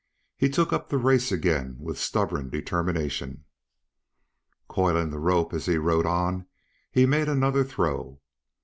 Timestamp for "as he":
5.53-5.77